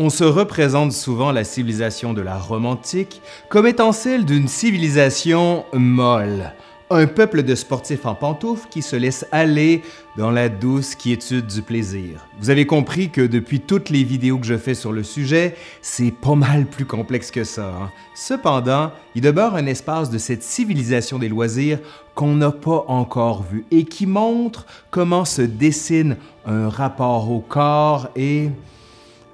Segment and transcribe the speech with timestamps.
[0.00, 5.64] On se représente souvent la civilisation de la Rome antique comme étant celle d'une civilisation
[5.72, 6.52] molle,
[6.88, 9.82] un peuple de sportifs en pantoufles qui se laisse aller
[10.16, 12.28] dans la douce quiétude du plaisir.
[12.38, 16.12] Vous avez compris que depuis toutes les vidéos que je fais sur le sujet, c'est
[16.12, 17.66] pas mal plus complexe que ça.
[17.66, 17.90] hein.
[18.14, 21.80] Cependant, il demeure un espace de cette civilisation des loisirs
[22.14, 28.10] qu'on n'a pas encore vu et qui montre comment se dessine un rapport au corps
[28.14, 28.50] et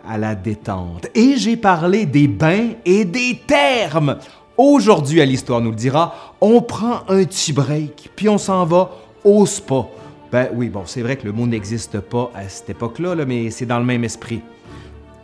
[0.08, 1.06] à la détente.
[1.14, 4.18] Et j'ai parlé des bains et des termes.
[4.56, 8.90] Aujourd'hui, à l'Histoire nous le dira, on prend un petit break, puis on s'en va
[9.24, 9.86] au spa.
[10.30, 13.50] Ben oui, bon, c'est vrai que le mot n'existe pas à cette époque-là, là, mais
[13.50, 14.42] c'est dans le même esprit.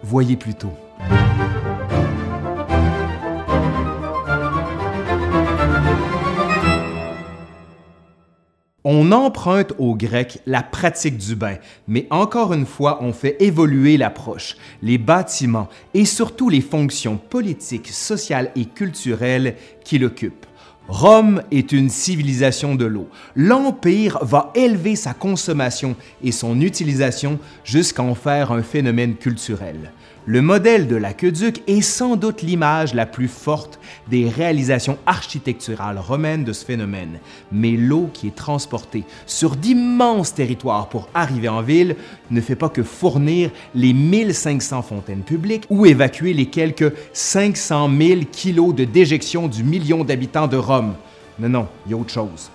[0.03, 0.73] Voyez plutôt.
[8.93, 13.97] On emprunte aux Grecs la pratique du bain, mais encore une fois, on fait évoluer
[13.97, 20.45] l'approche, les bâtiments et surtout les fonctions politiques, sociales et culturelles qui l'occupent.
[20.89, 23.09] Rome est une civilisation de l'eau.
[23.37, 29.93] L'Empire va élever sa consommation et son utilisation jusqu'à en faire un phénomène culturel.
[30.27, 36.45] Le modèle de l'aqueduc est sans doute l'image la plus forte des réalisations architecturales romaines
[36.45, 41.97] de ce phénomène, mais l'eau qui est transportée sur d'immenses territoires pour arriver en ville
[42.31, 48.21] ne fait pas que fournir les 1500 fontaines publiques ou évacuer les quelques 500 000
[48.31, 50.97] kilos de déjection du million d'habitants de Rome.
[51.39, 52.51] Non, non, il y a autre chose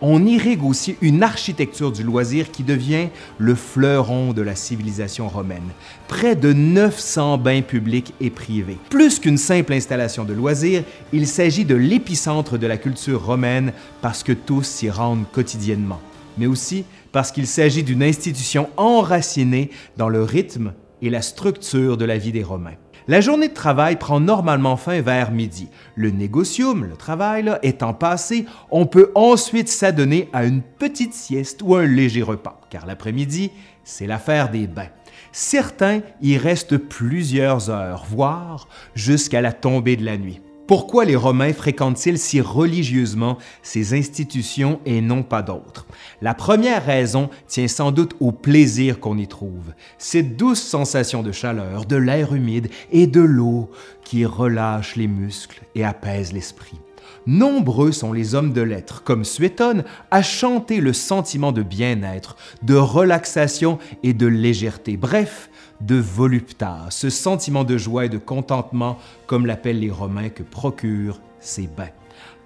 [0.00, 5.68] on irrigue aussi une architecture du loisir qui devient le fleuron de la civilisation romaine.
[6.08, 8.78] Près de 900 bains publics et privés.
[8.88, 14.22] Plus qu'une simple installation de loisirs, il s'agit de l'épicentre de la culture romaine parce
[14.22, 16.00] que tous s'y rendent quotidiennement,
[16.38, 22.04] mais aussi parce qu'il s'agit d'une institution enracinée dans le rythme et la structure de
[22.04, 22.76] la vie des Romains.
[23.10, 25.66] La journée de travail prend normalement fin vers midi.
[25.96, 31.74] Le négocium, le travail, étant passé, on peut ensuite s'adonner à une petite sieste ou
[31.74, 33.50] un léger repas, car l'après-midi,
[33.82, 34.90] c'est l'affaire des bains.
[35.32, 40.40] Certains y restent plusieurs heures, voire jusqu'à la tombée de la nuit.
[40.70, 45.84] Pourquoi les Romains fréquentent-ils si religieusement ces institutions et non pas d'autres?
[46.22, 49.74] La première raison tient sans doute au plaisir qu'on y trouve.
[49.98, 53.68] Cette douce sensation de chaleur, de l'air humide et de l'eau
[54.04, 56.78] qui relâche les muscles et apaise l'esprit.
[57.26, 62.76] Nombreux sont les hommes de lettres, comme Suétone, à chanter le sentiment de bien-être, de
[62.76, 64.96] relaxation et de légèreté.
[64.96, 65.49] Bref,
[65.80, 71.20] de voluptas, ce sentiment de joie et de contentement, comme l'appellent les Romains, que procurent
[71.40, 71.90] ces bains.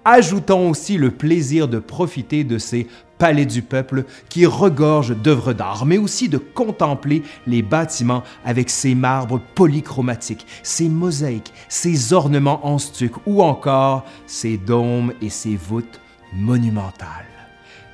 [0.05, 2.87] Ajoutons aussi le plaisir de profiter de ces
[3.17, 8.95] palais du peuple qui regorgent d'œuvres d'art, mais aussi de contempler les bâtiments avec ces
[8.95, 16.01] marbres polychromatiques, ces mosaïques, ces ornements en stuc ou encore ces dômes et ces voûtes
[16.34, 17.34] monumentales.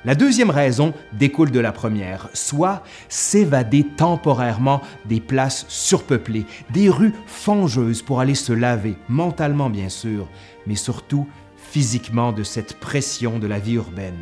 [0.03, 7.13] La deuxième raison découle de la première, soit s'évader temporairement des places surpeuplées, des rues
[7.27, 10.27] fangeuses pour aller se laver, mentalement bien sûr,
[10.65, 14.17] mais surtout physiquement de cette pression de la vie urbaine.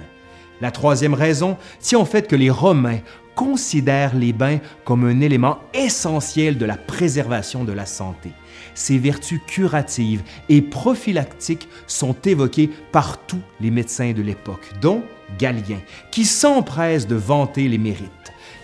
[0.60, 3.00] La troisième raison tient au fait que les Romains
[3.34, 8.32] considèrent les bains comme un élément essentiel de la préservation de la santé.
[8.76, 15.04] Ces vertus curatives et prophylactiques sont évoquées par tous les médecins de l'époque, dont
[15.38, 15.80] Galien,
[16.12, 18.10] qui s'empresse de vanter les mérites.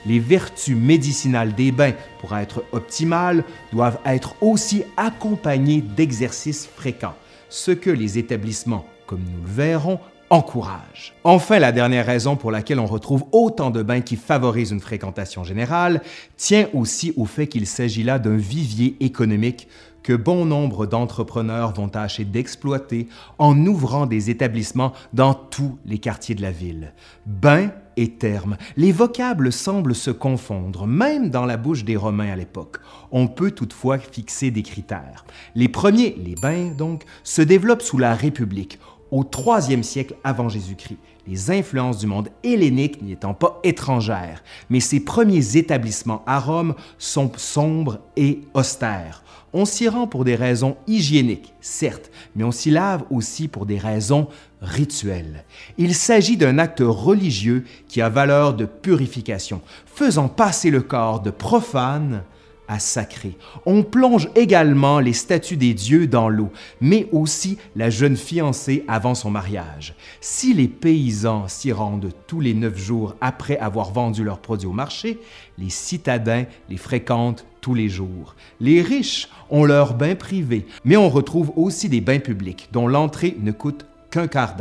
[0.06, 3.44] Les vertus médicinales des bains, pour être optimales,
[3.74, 7.16] doivent être aussi accompagnées d'exercices fréquents,
[7.50, 10.00] ce que les établissements, comme nous le verrons,
[10.30, 11.14] encouragent.
[11.24, 15.44] Enfin, la dernière raison pour laquelle on retrouve autant de bains qui favorisent une fréquentation
[15.44, 16.02] générale
[16.38, 19.68] tient aussi au fait qu'il s'agit là d'un vivier économique
[20.06, 23.08] que bon nombre d'entrepreneurs vont tâcher d'exploiter
[23.40, 26.94] en ouvrant des établissements dans tous les quartiers de la ville.
[27.26, 32.36] Bain et terme, les vocables semblent se confondre, même dans la bouche des Romains à
[32.36, 32.78] l'époque.
[33.12, 35.26] On peut toutefois fixer des critères.
[35.56, 38.78] Les premiers, les bains donc, se développent sous la République,
[39.10, 44.80] au IIIe siècle avant Jésus-Christ, les influences du monde hellénique n'y étant pas étrangères, mais
[44.80, 49.24] ces premiers établissements à Rome sont sombres et austères.
[49.54, 53.78] On s'y rend pour des raisons hygiéniques, certes, mais on s'y lave aussi pour des
[53.78, 54.28] raisons
[54.62, 55.46] rituelles.
[55.78, 61.30] Il s'agit d'un acte religieux qui a valeur de purification, faisant passer le corps de
[61.30, 62.24] profane
[62.68, 63.38] à sacrer.
[63.66, 66.52] On plonge également les statues des dieux dans l'eau,
[66.82, 69.96] mais aussi la jeune fiancée avant son mariage.
[70.22, 74.74] Si les paysans s'y rendent tous les neuf jours après avoir vendu leurs produits au
[74.74, 75.20] marché,
[75.58, 78.36] les citadins les fréquentent tous les jours.
[78.60, 83.36] Les riches ont leurs bains privés, mais on retrouve aussi des bains publics dont l'entrée
[83.42, 83.86] ne coûte
[84.16, 84.56] qu'un.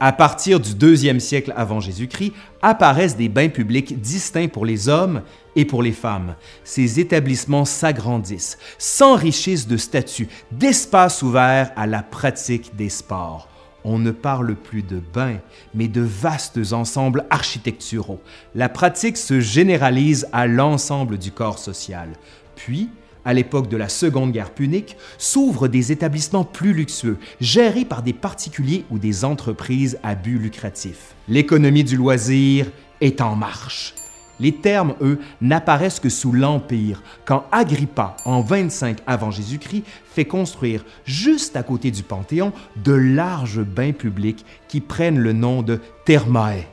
[0.00, 2.32] À partir du deuxième siècle avant Jésus-Christ,
[2.62, 5.22] apparaissent des bains publics distincts pour les hommes
[5.54, 6.34] et pour les femmes.
[6.64, 13.48] Ces établissements s'agrandissent, s'enrichissent de statuts, d'espaces ouverts à la pratique des sports.
[13.84, 15.38] On ne parle plus de bains,
[15.74, 18.20] mais de vastes ensembles architecturaux.
[18.54, 22.08] La pratique se généralise à l'ensemble du corps social.
[22.56, 22.88] Puis,
[23.26, 28.14] à l'époque de la Seconde Guerre punique, s'ouvrent des établissements plus luxueux, gérés par des
[28.14, 31.14] particuliers ou des entreprises à but lucratif.
[31.28, 32.70] L'économie du loisir
[33.02, 33.94] est en marche.
[34.38, 40.84] Les termes, eux, n'apparaissent que sous l'Empire, quand Agrippa, en 25 avant Jésus-Christ, fait construire
[41.04, 46.66] juste à côté du Panthéon de larges bains publics qui prennent le nom de thermae.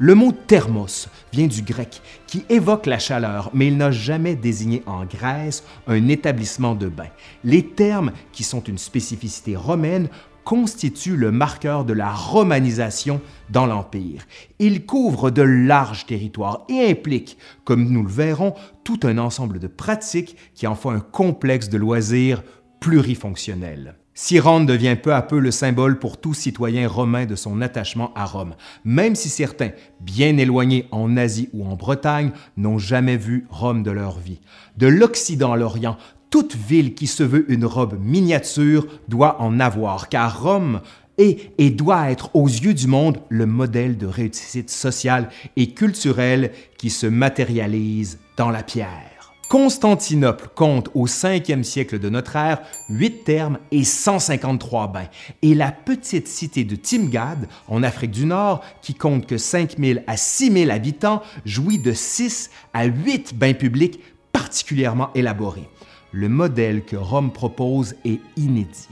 [0.00, 4.84] Le mot thermos vient du grec, qui évoque la chaleur, mais il n'a jamais désigné
[4.86, 7.08] en Grèce un établissement de bain.
[7.42, 10.08] Les termes, qui sont une spécificité romaine,
[10.44, 14.24] constitue le marqueur de la romanisation dans l'Empire.
[14.60, 18.54] Il couvre de larges territoires et implique, comme nous le verrons,
[18.84, 22.44] tout un ensemble de pratiques qui en font un complexe de loisirs
[22.78, 23.96] plurifonctionnel.
[24.20, 28.24] Cyrane devient peu à peu le symbole pour tout citoyen romain de son attachement à
[28.24, 29.70] Rome, même si certains,
[30.00, 34.40] bien éloignés en Asie ou en Bretagne, n'ont jamais vu Rome de leur vie.
[34.76, 35.96] De l'Occident à l'Orient,
[36.30, 40.80] toute ville qui se veut une robe miniature doit en avoir, car Rome
[41.16, 46.50] est et doit être aux yeux du monde le modèle de réussite sociale et culturelle
[46.76, 49.17] qui se matérialise dans la pierre.
[49.48, 52.60] Constantinople compte au 5e siècle de notre ère
[52.90, 55.08] 8 thermes et 153 bains,
[55.42, 60.16] et la petite cité de Timgad, en Afrique du Nord, qui compte que 5000 à
[60.16, 64.00] 6000 habitants, jouit de 6 à 8 bains publics
[64.32, 65.68] particulièrement élaborés
[66.12, 68.88] le modèle que Rome propose est inédit.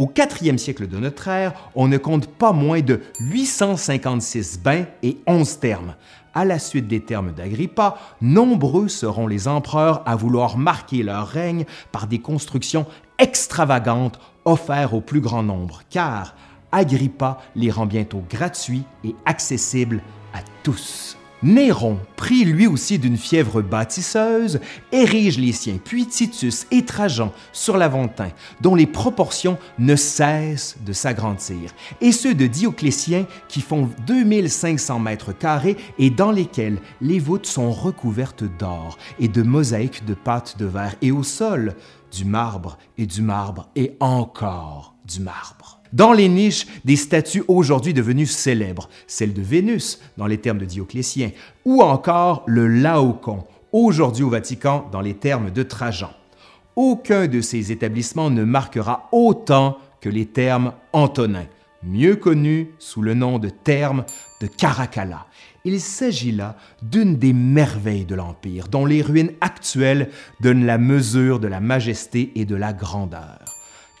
[0.00, 5.18] Au 4e siècle de notre ère, on ne compte pas moins de 856 bains et
[5.26, 5.94] 11 thermes.
[6.32, 11.66] À la suite des termes d'Agrippa, nombreux seront les empereurs à vouloir marquer leur règne
[11.92, 12.86] par des constructions
[13.18, 16.34] extravagantes offertes au plus grand nombre, car
[16.72, 20.00] Agrippa les rend bientôt gratuits et accessibles
[20.32, 21.09] à tous.
[21.42, 24.60] Néron, pris lui aussi d'une fièvre bâtisseuse,
[24.92, 28.28] érige les siens, puis Titus et Trajan sur l'Aventin,
[28.60, 31.72] dont les proportions ne cessent de s'agrandir,
[32.02, 37.70] et ceux de Dioclétien qui font 2500 mètres carrés et dans lesquels les voûtes sont
[37.70, 41.74] recouvertes d'or et de mosaïques de pâte de verre, et au sol,
[42.12, 45.79] du marbre et du marbre et encore du marbre.
[45.92, 50.64] Dans les niches, des statues aujourd'hui devenues célèbres, celle de Vénus, dans les termes de
[50.64, 51.32] Dioclétien,
[51.64, 56.10] ou encore le Laocoon, aujourd'hui au Vatican, dans les termes de Trajan.
[56.76, 61.46] Aucun de ces établissements ne marquera autant que les termes antonins,
[61.82, 64.04] mieux connus sous le nom de termes
[64.40, 65.26] de Caracalla.
[65.64, 70.10] Il s'agit là d'une des merveilles de l'Empire, dont les ruines actuelles
[70.40, 73.40] donnent la mesure de la majesté et de la grandeur.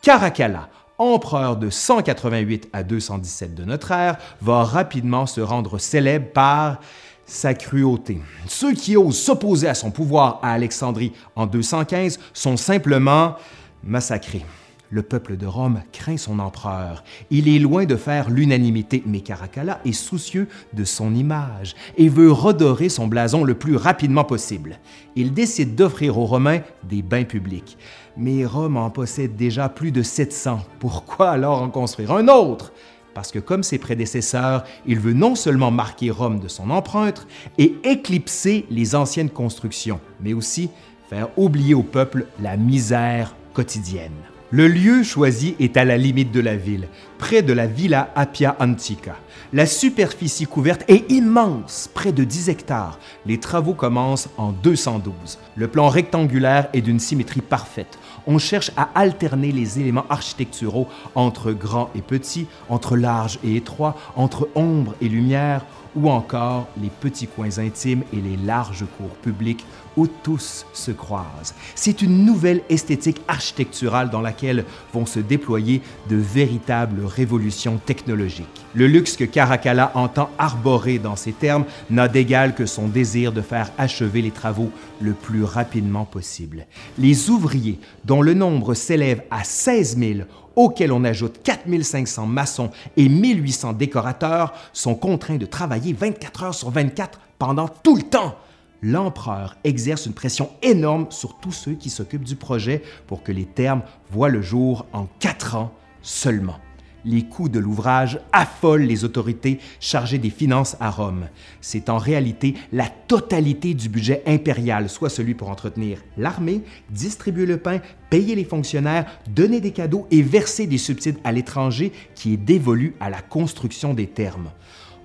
[0.02, 0.70] Caracalla,
[1.00, 6.80] empereur de 188 à 217 de notre ère, va rapidement se rendre célèbre par
[7.24, 8.20] sa cruauté.
[8.46, 13.36] Ceux qui osent s'opposer à son pouvoir à Alexandrie en 215 sont simplement
[13.82, 14.44] massacrés.
[14.92, 17.04] Le peuple de Rome craint son empereur.
[17.30, 22.32] Il est loin de faire l'unanimité, mais Caracalla est soucieux de son image et veut
[22.32, 24.80] redorer son blason le plus rapidement possible.
[25.14, 27.78] Il décide d'offrir aux Romains des bains publics.
[28.16, 30.60] Mais Rome en possède déjà plus de 700.
[30.78, 32.72] Pourquoi alors en construire un autre?
[33.14, 37.26] Parce que comme ses prédécesseurs, il veut non seulement marquer Rome de son empreinte
[37.58, 40.70] et éclipser les anciennes constructions, mais aussi
[41.08, 44.12] faire oublier au peuple la misère quotidienne.
[44.52, 46.88] Le lieu choisi est à la limite de la ville,
[47.18, 49.14] près de la Villa Appia Antica.
[49.52, 52.98] La superficie couverte est immense, près de 10 hectares.
[53.26, 55.38] Les travaux commencent en 212.
[55.54, 57.96] Le plan rectangulaire est d'une symétrie parfaite.
[58.26, 63.96] On cherche à alterner les éléments architecturaux entre grand et petit, entre large et étroit,
[64.16, 65.64] entre ombre et lumière,
[65.94, 69.64] ou encore les petits coins intimes et les larges cours publics
[70.06, 71.54] tous se croisent.
[71.74, 78.46] C'est une nouvelle esthétique architecturale dans laquelle vont se déployer de véritables révolutions technologiques.
[78.74, 83.40] Le luxe que Caracalla entend arborer dans ces termes n'a d'égal que son désir de
[83.40, 86.66] faire achever les travaux le plus rapidement possible.
[86.98, 90.20] Les ouvriers, dont le nombre s'élève à 16 000,
[90.56, 96.70] auxquels on ajoute 4500 maçons et 1800 décorateurs, sont contraints de travailler 24 heures sur
[96.70, 98.36] 24 pendant tout le temps.
[98.82, 103.44] L'empereur exerce une pression énorme sur tous ceux qui s'occupent du projet pour que les
[103.44, 106.56] termes voient le jour en quatre ans seulement.
[107.04, 111.28] Les coûts de l'ouvrage affolent les autorités chargées des finances à Rome.
[111.62, 117.56] C'est en réalité la totalité du budget impérial, soit celui pour entretenir l'armée, distribuer le
[117.56, 122.38] pain, payer les fonctionnaires, donner des cadeaux et verser des subsides à l'étranger qui est
[122.38, 124.50] dévolu à la construction des thermes.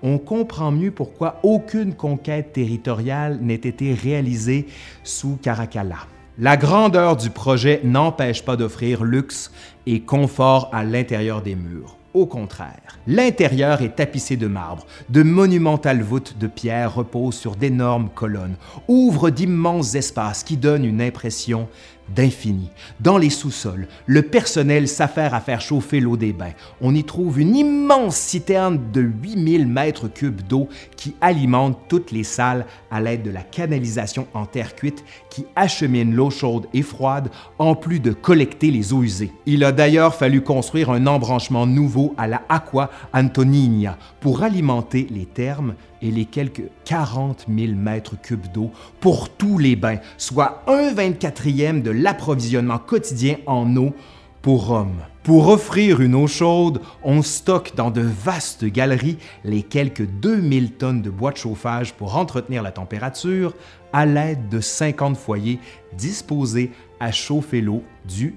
[0.08, 4.68] On comprend mieux pourquoi aucune conquête territoriale n'ait été réalisée
[5.04, 5.98] sous Caracalla.
[6.38, 9.52] La grandeur du projet n'empêche pas d'offrir luxe
[9.88, 11.98] et confort à l'intérieur des murs.
[12.14, 18.10] Au contraire, l'intérieur est tapissé de marbre, de monumentales voûtes de pierre reposent sur d'énormes
[18.14, 18.58] colonnes,
[18.88, 21.68] ouvrent d'immenses espaces qui donnent une impression
[22.10, 22.70] d'infini.
[23.00, 26.54] Dans les sous-sols, le personnel s'affaire à faire chauffer l'eau des bains.
[26.82, 32.24] On y trouve une immense citerne de 8000 mètres cubes d'eau qui alimente toutes les
[32.24, 37.30] salles à l'aide de la canalisation en terre cuite qui achemine l'eau chaude et froide
[37.60, 39.32] en plus de collecter les eaux usées.
[39.46, 45.26] Il a d'ailleurs fallu construire un embranchement nouveau à la Aqua Antonina pour alimenter les
[45.26, 50.94] thermes et les quelques 40 000 mètres cubes d'eau pour tous les bains, soit un
[50.94, 53.94] 24e de l'approvisionnement quotidien en eau
[54.42, 54.98] pour Rome.
[55.24, 61.02] Pour offrir une eau chaude, on stocke dans de vastes galeries les quelques 2000 tonnes
[61.02, 63.56] de bois de chauffage pour entretenir la température
[63.92, 65.60] à l'aide de 50 foyers
[65.98, 68.36] disposés à chauffer l'eau du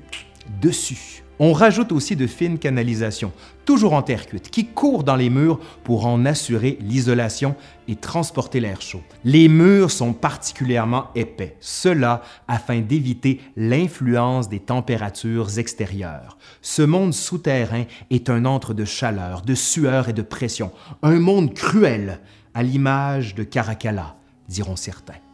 [0.62, 1.22] dessus.
[1.40, 3.33] On rajoute aussi de fines canalisations,
[3.64, 7.54] toujours en terre cuite, qui courent dans les murs pour en assurer l'isolation
[7.87, 9.02] et transporter l'air chaud.
[9.25, 16.38] Les murs sont particulièrement épais, cela afin d'éviter l'influence des températures extérieures.
[16.61, 21.54] Ce monde souterrain est un antre de chaleur, de sueur et de pression, un monde
[21.54, 22.21] cruel,
[22.54, 24.16] à l'image de Caracalla,
[24.49, 25.27] diront certains.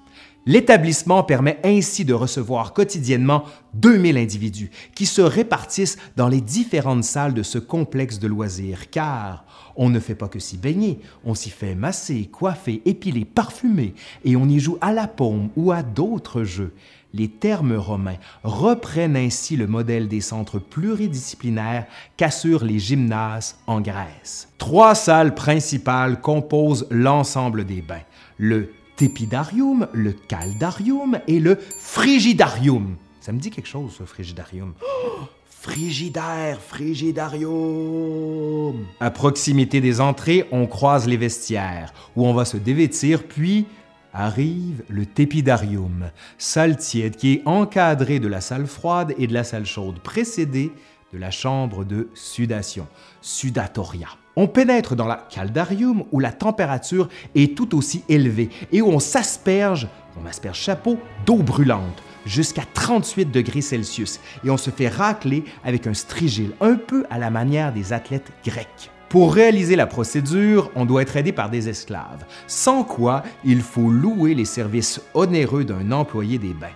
[0.46, 7.32] L'établissement permet ainsi de recevoir quotidiennement 2000 individus qui se répartissent dans les différentes salles
[7.32, 9.46] de ce complexe de loisirs, car
[9.76, 14.36] on ne fait pas que s'y baigner, on s'y fait masser, coiffer, épiler, parfumer, et
[14.36, 16.74] on y joue à la paume ou à d'autres jeux.
[17.14, 21.86] Les termes romains reprennent ainsi le modèle des centres pluridisciplinaires
[22.16, 24.48] qu'assurent les gymnases en Grèce.
[24.58, 28.02] Trois salles principales composent l'ensemble des bains.
[28.36, 32.96] Le tépidarium, le caldarium et le frigidarium.
[33.20, 34.74] Ça me dit quelque chose, ce frigidarium.
[34.82, 38.86] Oh, frigidaire, frigidarium.
[39.00, 43.66] À proximité des entrées, on croise les vestiaires, où on va se dévêtir, puis
[44.12, 49.42] arrive le tépidarium, salle tiède qui est encadrée de la salle froide et de la
[49.42, 50.70] salle chaude, précédée
[51.12, 52.86] de la chambre de sudation,
[53.20, 54.08] sudatoria.
[54.36, 58.98] On pénètre dans la caldarium où la température est tout aussi élevée et où on
[58.98, 59.86] s'asperge,
[60.20, 65.86] on asperge chapeau, d'eau brûlante jusqu'à 38 degrés Celsius et on se fait racler avec
[65.86, 68.90] un strigile, un peu à la manière des athlètes grecs.
[69.08, 73.88] Pour réaliser la procédure, on doit être aidé par des esclaves, sans quoi il faut
[73.88, 76.66] louer les services onéreux d'un employé des bains.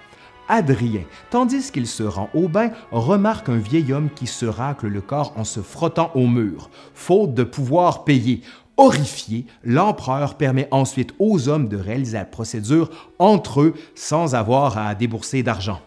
[0.48, 5.00] Adrien, tandis qu'il se rend au bain, remarque un vieil homme qui se racle le
[5.00, 8.42] corps en se frottant au mur, faute de pouvoir payer.
[8.76, 14.94] Horrifié, l'empereur permet ensuite aux hommes de réaliser la procédure entre eux sans avoir à
[14.94, 15.80] débourser d'argent.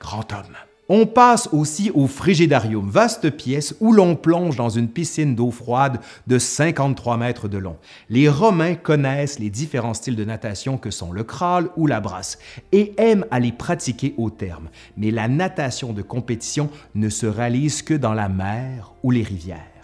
[0.00, 0.67] Grand homme.
[0.90, 6.00] On passe aussi au frigidarium, vaste pièce où l'on plonge dans une piscine d'eau froide
[6.26, 7.76] de 53 mètres de long.
[8.08, 12.38] Les Romains connaissent les différents styles de natation que sont le crawl ou la brasse
[12.72, 14.70] et aiment à les pratiquer au terme.
[14.96, 19.77] Mais la natation de compétition ne se réalise que dans la mer ou les rivières.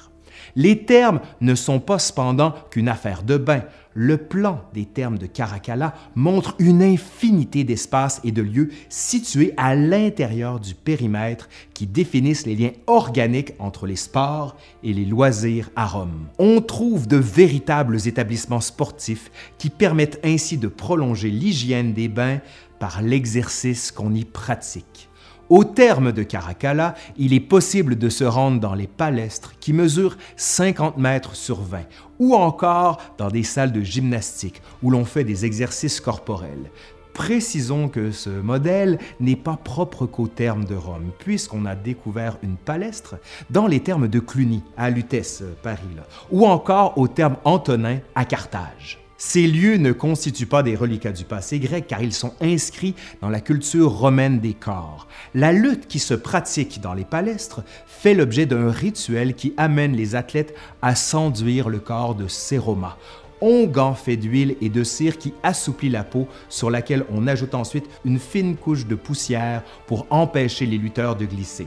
[0.56, 3.62] Les termes ne sont pas cependant qu'une affaire de bain.
[3.96, 9.76] Le plan des termes de Caracalla montre une infinité d'espaces et de lieux situés à
[9.76, 15.86] l'intérieur du périmètre qui définissent les liens organiques entre les sports et les loisirs à
[15.86, 16.26] Rome.
[16.38, 22.40] On trouve de véritables établissements sportifs qui permettent ainsi de prolonger l'hygiène des bains
[22.80, 25.08] par l'exercice qu'on y pratique.
[25.50, 30.16] Au terme de Caracalla, il est possible de se rendre dans les palestres qui mesurent
[30.36, 31.80] 50 mètres sur 20
[32.18, 36.70] ou encore dans des salles de gymnastique où l'on fait des exercices corporels.
[37.12, 42.56] Précisons que ce modèle n'est pas propre qu'aux termes de Rome, puisqu'on a découvert une
[42.56, 43.16] palestre
[43.50, 45.82] dans les termes de Cluny, à Lutèce, Paris,
[46.32, 49.03] ou encore au terme antonin à Carthage.
[49.26, 53.30] Ces lieux ne constituent pas des reliquats du passé grec car ils sont inscrits dans
[53.30, 55.08] la culture romaine des corps.
[55.34, 60.14] La lutte qui se pratique dans les palestres fait l'objet d'un rituel qui amène les
[60.14, 62.98] athlètes à s'enduire le corps de séroma,
[63.40, 67.88] onguent fait d'huile et de cire qui assouplit la peau sur laquelle on ajoute ensuite
[68.04, 71.66] une fine couche de poussière pour empêcher les lutteurs de glisser.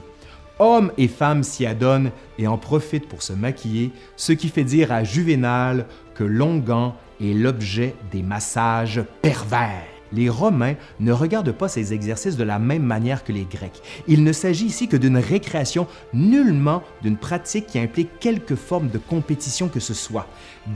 [0.59, 4.91] Hommes et femmes s'y adonnent et en profitent pour se maquiller, ce qui fait dire
[4.91, 5.85] à Juvénal
[6.17, 9.83] que l'onguent est l'objet des massages pervers.
[10.13, 13.81] Les Romains ne regardent pas ces exercices de la même manière que les Grecs.
[14.07, 18.97] Il ne s'agit ici que d'une récréation, nullement d'une pratique qui implique quelque forme de
[18.97, 20.27] compétition que ce soit.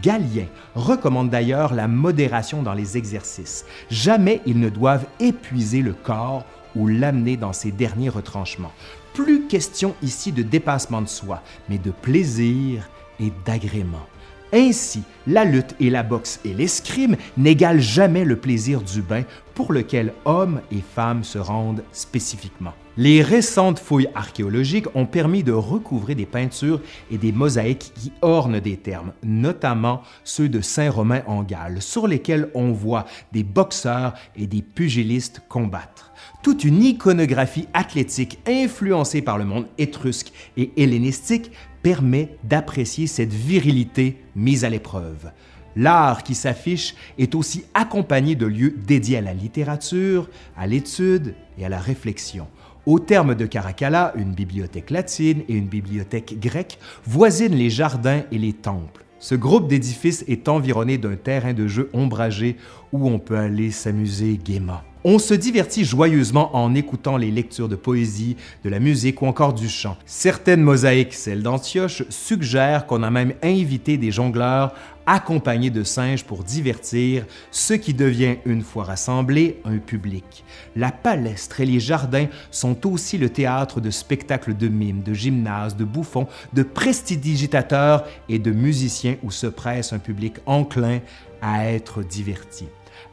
[0.03, 3.65] Galien recommande d'ailleurs la modération dans les exercices.
[3.89, 6.45] Jamais ils ne doivent épuiser le corps
[6.75, 8.73] ou l'amener dans ses derniers retranchements.
[9.13, 14.07] Plus question ici de dépassement de soi, mais de plaisir et d'agrément.
[14.53, 19.71] Ainsi, la lutte et la boxe et l'escrime n'égalent jamais le plaisir du bain pour
[19.71, 22.73] lequel hommes et femmes se rendent spécifiquement.
[22.97, 28.59] Les récentes fouilles archéologiques ont permis de recouvrer des peintures et des mosaïques qui ornent
[28.59, 34.45] des termes, notamment ceux de Saint-Romain en Galles, sur lesquels on voit des boxeurs et
[34.45, 36.11] des pugilistes combattre.
[36.43, 44.21] Toute une iconographie athlétique influencée par le monde étrusque et hellénistique permet d'apprécier cette virilité
[44.35, 45.31] mise à l'épreuve.
[45.75, 51.65] L'art qui s'affiche est aussi accompagné de lieux dédiés à la littérature, à l'étude et
[51.65, 52.47] à la réflexion.
[52.85, 58.37] Au terme de Caracalla, une bibliothèque latine et une bibliothèque grecque voisinent les jardins et
[58.37, 59.05] les temples.
[59.19, 62.57] Ce groupe d'édifices est environné d'un terrain de jeu ombragé
[62.91, 64.81] où on peut aller s'amuser gaiement.
[65.03, 69.53] On se divertit joyeusement en écoutant les lectures de poésie, de la musique ou encore
[69.53, 69.97] du chant.
[70.05, 74.75] Certaines mosaïques, celles d'Antioche, suggèrent qu'on a même invité des jongleurs
[75.07, 80.43] accompagnés de singes pour divertir ce qui devient, une fois rassemblé, un public.
[80.75, 85.75] La palestre et les jardins sont aussi le théâtre de spectacles de mimes, de gymnases,
[85.75, 90.99] de bouffons, de prestidigitateurs et de musiciens où se presse un public enclin
[91.41, 92.65] à être diverti.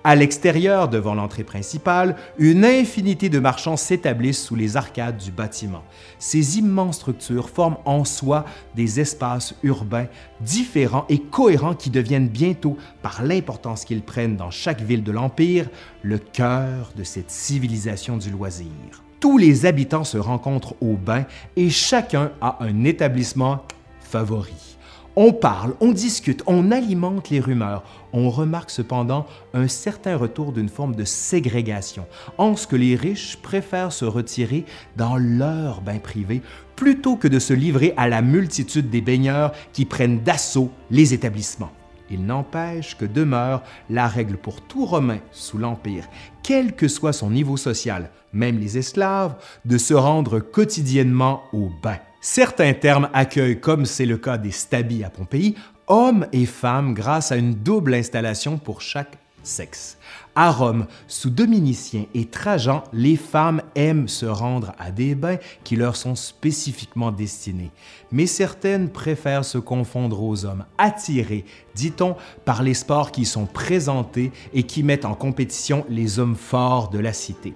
[0.05, 5.83] À l'extérieur, devant l'entrée principale, une infinité de marchands s'établissent sous les arcades du bâtiment.
[6.21, 8.45] Ces immenses structures forment en soi
[8.77, 10.07] des espaces urbains
[10.41, 15.69] différents et cohérents qui deviennent bientôt, par l'importance qu'ils prennent dans chaque ville de l'Empire,
[16.03, 18.69] le cœur de cette civilisation du loisir.
[19.19, 21.25] Tous les habitants se rencontrent au bain
[21.57, 23.65] et chacun a un établissement
[24.01, 24.79] favori.
[25.21, 27.83] On parle, on discute, on alimente les rumeurs.
[28.13, 32.07] On remarque cependant un certain retour d'une forme de ségrégation,
[32.39, 34.65] en ce que les riches préfèrent se retirer
[34.97, 36.43] dans leur bain privé
[36.77, 41.73] plutôt que de se livrer à la multitude des baigneurs qui prennent d'assaut les établissements.
[42.11, 46.05] Il n'empêche que demeure la règle pour tout Romain sous l'Empire,
[46.43, 51.99] quel que soit son niveau social, même les esclaves, de se rendre quotidiennement au bain.
[52.21, 55.55] Certains termes accueillent, comme c'est le cas des stabis à Pompéi,
[55.89, 59.99] hommes et femmes grâce à une double installation pour chaque sexe.
[60.35, 65.75] À Rome, sous Dominicien et Trajan, les femmes aiment se rendre à des bains qui
[65.75, 67.73] leur sont spécifiquement destinés.
[68.13, 74.31] Mais certaines préfèrent se confondre aux hommes, attirés, dit-on, par les sports qui sont présentés
[74.53, 77.55] et qui mettent en compétition les hommes forts de la cité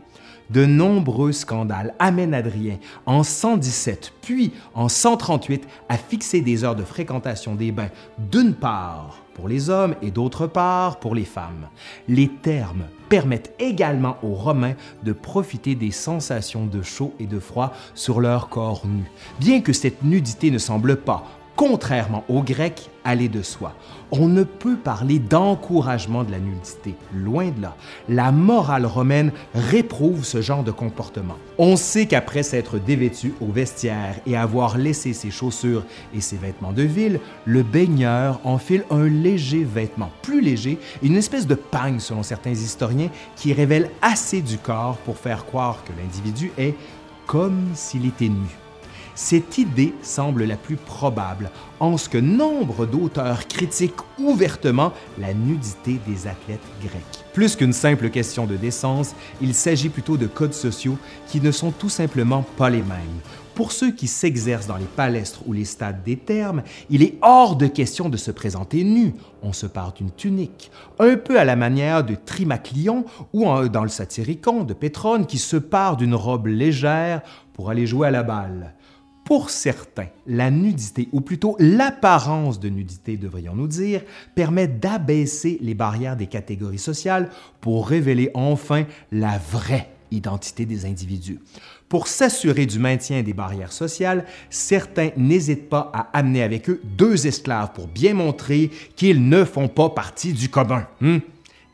[0.52, 6.84] de nombreux scandales amènent Adrien en 117 puis en 138 à fixer des heures de
[6.84, 7.90] fréquentation des bains
[8.30, 11.68] d'une part pour les hommes et d'autre part pour les femmes.
[12.08, 17.72] Les termes permettent également aux Romains de profiter des sensations de chaud et de froid
[17.94, 19.04] sur leur corps nu,
[19.40, 21.24] bien que cette nudité ne semble pas,
[21.56, 23.74] contrairement aux Grecs, aller de soi.
[24.10, 27.76] On ne peut parler d'encouragement de la nudité, loin de là.
[28.08, 31.36] La morale romaine réprouve ce genre de comportement.
[31.58, 35.84] On sait qu'après s'être dévêtu au vestiaire et avoir laissé ses chaussures
[36.14, 41.46] et ses vêtements de ville, le baigneur enfile un léger vêtement, plus léger, une espèce
[41.46, 46.52] de pagne selon certains historiens, qui révèle assez du corps pour faire croire que l'individu
[46.58, 46.74] est
[47.26, 48.61] comme s'il était nu.
[49.14, 56.00] Cette idée semble la plus probable, en ce que nombre d'auteurs critiquent ouvertement la nudité
[56.06, 57.24] des athlètes grecs.
[57.34, 60.96] Plus qu'une simple question de décence, il s'agit plutôt de codes sociaux
[61.26, 63.20] qui ne sont tout simplement pas les mêmes.
[63.54, 67.56] Pour ceux qui s'exercent dans les palestres ou les stades des termes, il est hors
[67.56, 69.14] de question de se présenter nu.
[69.42, 73.90] On se part d'une tunique, un peu à la manière de Trimaclion ou dans le
[73.90, 77.20] Satyricon de Pétrone qui se part d'une robe légère
[77.52, 78.72] pour aller jouer à la balle.
[79.24, 84.02] Pour certains, la nudité, ou plutôt l'apparence de nudité, devrions-nous dire,
[84.34, 87.30] permet d'abaisser les barrières des catégories sociales
[87.60, 91.38] pour révéler enfin la vraie identité des individus.
[91.88, 97.26] Pour s'assurer du maintien des barrières sociales, certains n'hésitent pas à amener avec eux deux
[97.26, 100.86] esclaves pour bien montrer qu'ils ne font pas partie du commun.
[101.00, 101.18] Hmm?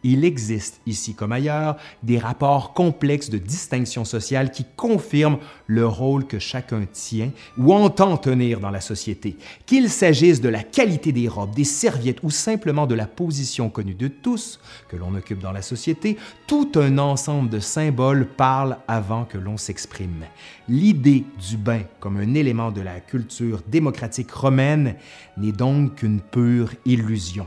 [0.05, 6.27] Il existe, ici comme ailleurs, des rapports complexes de distinction sociale qui confirment le rôle
[6.27, 9.37] que chacun tient ou entend tenir dans la société.
[9.67, 13.95] Qu'il s'agisse de la qualité des robes, des serviettes ou simplement de la position connue
[13.95, 19.25] de tous que l'on occupe dans la société, tout un ensemble de symboles parle avant
[19.25, 20.25] que l'on s'exprime.
[20.69, 24.95] L'idée du bain comme un élément de la culture démocratique romaine
[25.37, 27.47] n'est donc qu'une pure illusion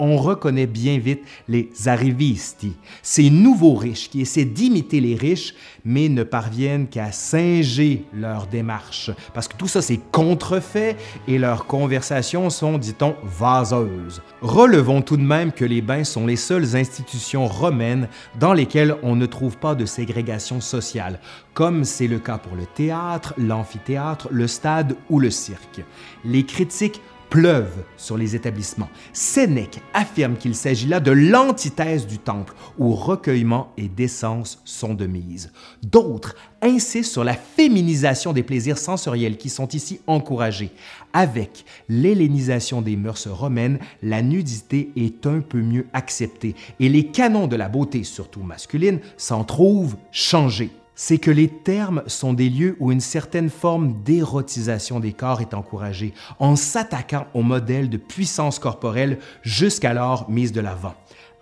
[0.00, 6.08] on reconnaît bien vite les arrivisti, ces nouveaux riches qui essaient d'imiter les riches, mais
[6.08, 10.96] ne parviennent qu'à singer leur démarche, parce que tout ça c'est contrefait
[11.28, 14.22] et leurs conversations sont, dit-on, vaseuses.
[14.40, 18.08] Relevons tout de même que les bains sont les seules institutions romaines
[18.38, 21.20] dans lesquelles on ne trouve pas de ségrégation sociale,
[21.54, 25.82] comme c'est le cas pour le théâtre, l'amphithéâtre, le stade ou le cirque.
[26.24, 28.90] Les critiques pleuvent sur les établissements.
[29.12, 35.06] Sénèque affirme qu'il s'agit là de l'antithèse du temple, où recueillement et décence sont de
[35.06, 35.52] mise.
[35.82, 40.72] D'autres insistent sur la féminisation des plaisirs sensoriels qui sont ici encouragés.
[41.12, 47.46] Avec l'hellénisation des mœurs romaines, la nudité est un peu mieux acceptée et les canons
[47.46, 50.70] de la beauté, surtout masculine, s'en trouvent changés
[51.02, 55.54] c'est que les termes sont des lieux où une certaine forme d'érotisation des corps est
[55.54, 60.92] encouragée, en s'attaquant au modèle de puissance corporelle jusqu'alors mise de l'avant.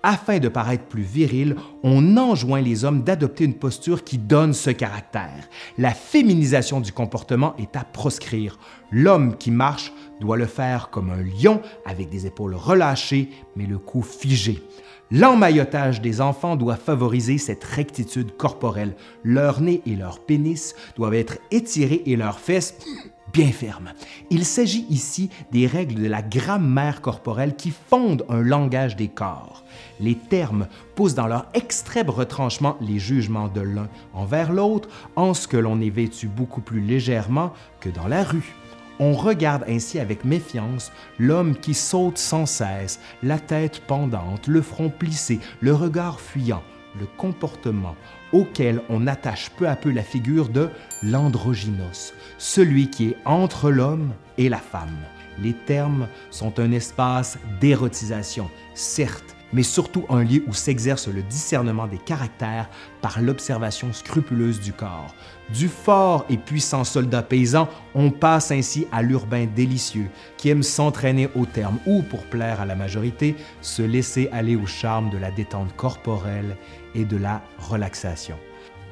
[0.05, 4.71] Afin de paraître plus viril, on enjoint les hommes d'adopter une posture qui donne ce
[4.71, 5.49] caractère.
[5.77, 8.61] La féminisation du comportement est à proscrire.
[8.93, 13.79] L'homme qui marche doit le faire comme un lion, avec des épaules relâchées, mais le
[13.79, 14.63] cou figé.
[15.11, 18.95] L'emmaillotage des enfants doit favoriser cette rectitude corporelle.
[19.25, 22.75] Leur nez et leur pénis doivent être étirés et leurs fesses
[23.33, 23.93] bien fermes.
[24.31, 29.65] Il s'agit ici des règles de la grammaire corporelle qui fondent un langage des corps.
[29.99, 35.49] Les termes poussent dans leur extrême retranchement les jugements de l'un envers l'autre en ce
[35.49, 38.55] que l'on est vêtu beaucoup plus légèrement que dans la rue.
[39.01, 44.91] On regarde ainsi avec méfiance l'homme qui saute sans cesse, la tête pendante, le front
[44.91, 46.63] plissé, le regard fuyant,
[46.99, 47.95] le comportement
[48.33, 50.69] auquel on attache peu à peu la figure de
[51.03, 54.99] l'androgynos, celui qui est entre l'homme et la femme.
[55.41, 61.87] Les termes sont un espace d'érotisation, certes, mais surtout un lieu où s'exerce le discernement
[61.87, 62.69] des caractères
[63.01, 65.15] par l'observation scrupuleuse du corps.
[65.51, 71.29] Du fort et puissant soldat paysan, on passe ainsi à l'urbain délicieux, qui aime s'entraîner
[71.35, 75.31] au terme ou, pour plaire à la majorité, se laisser aller au charme de la
[75.31, 76.57] détente corporelle
[76.95, 78.37] et de la relaxation.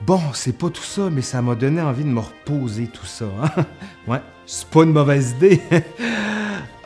[0.04, 3.26] Bon, c'est pas tout ça, mais ça m'a donné envie de me reposer tout ça.
[3.42, 3.64] Hein?
[4.06, 5.60] Ouais, c'est pas une mauvaise idée.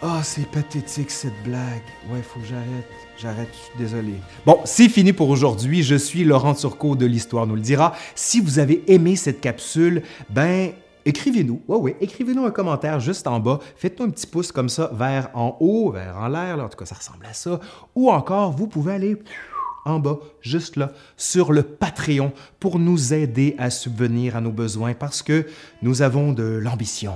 [0.02, 1.82] Ah, c'est pathétique cette blague.
[2.10, 2.88] Ouais, faut que j'arrête.
[3.20, 4.14] J'arrête, je suis désolé.
[4.46, 5.82] Bon, c'est fini pour aujourd'hui.
[5.82, 7.92] Je suis Laurent Turcot de l'Histoire nous le dira.
[8.14, 10.70] Si vous avez aimé cette capsule, ben
[11.04, 11.60] écrivez-nous.
[11.68, 13.58] Ouais, ouais, écrivez-nous un commentaire juste en bas.
[13.76, 16.60] Faites-nous un petit pouce comme ça vers en haut, vers en l'air.
[16.60, 17.60] En tout cas, ça ressemble à ça.
[17.94, 19.18] Ou encore, vous pouvez aller
[19.84, 24.94] en bas, juste là, sur le Patreon pour nous aider à subvenir à nos besoins
[24.94, 25.46] parce que
[25.82, 27.12] nous avons de l'ambition.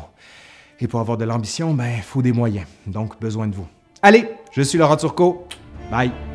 [0.80, 2.66] Et pour avoir de l'ambition, ben, il faut des moyens.
[2.86, 3.66] Donc, besoin de vous.
[4.02, 5.46] Allez, je suis Laurent Turcot.
[5.90, 6.33] 拜。